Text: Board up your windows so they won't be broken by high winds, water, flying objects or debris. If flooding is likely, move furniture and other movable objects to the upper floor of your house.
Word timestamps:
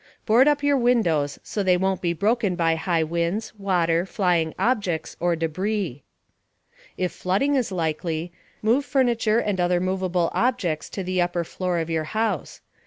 Board 0.25 0.47
up 0.47 0.63
your 0.63 0.77
windows 0.77 1.37
so 1.43 1.61
they 1.61 1.77
won't 1.77 2.01
be 2.01 2.11
broken 2.11 2.55
by 2.55 2.73
high 2.73 3.03
winds, 3.03 3.53
water, 3.59 4.03
flying 4.03 4.55
objects 4.57 5.15
or 5.19 5.35
debris. 5.35 6.01
If 6.97 7.11
flooding 7.11 7.53
is 7.53 7.71
likely, 7.71 8.31
move 8.63 8.83
furniture 8.83 9.37
and 9.37 9.61
other 9.61 9.79
movable 9.79 10.31
objects 10.33 10.89
to 10.89 11.03
the 11.03 11.21
upper 11.21 11.43
floor 11.43 11.77
of 11.77 11.91
your 11.91 12.05
house. 12.05 12.61